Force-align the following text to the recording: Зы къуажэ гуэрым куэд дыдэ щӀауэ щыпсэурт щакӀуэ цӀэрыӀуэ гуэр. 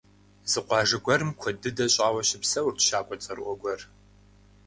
Зы 0.51 0.59
къуажэ 0.67 0.97
гуэрым 1.03 1.31
куэд 1.39 1.57
дыдэ 1.61 1.85
щӀауэ 1.93 2.21
щыпсэурт 2.27 2.79
щакӀуэ 2.87 3.15
цӀэрыӀуэ 3.23 3.53
гуэр. 3.61 3.81